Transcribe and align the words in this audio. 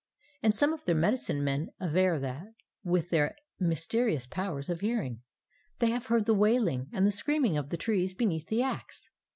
And 0.41 0.55
some 0.55 0.73
of 0.73 0.85
their 0.85 0.95
medicine 0.95 1.43
men 1.43 1.69
aver 1.79 2.17
that, 2.17 2.55
with 2.83 3.11
their 3.11 3.35
mysterious 3.59 4.25
powers 4.25 4.67
of 4.67 4.81
hearing, 4.81 5.21
they 5.77 5.91
have 5.91 6.07
heard 6.07 6.25
the 6.25 6.33
wailing 6.33 6.89
and 6.91 7.05
the 7.05 7.11
screaming 7.11 7.55
of 7.55 7.69
the 7.69 7.77
trees 7.77 8.15
beneath 8.15 8.47
the 8.47 8.63
axe. 8.63 9.11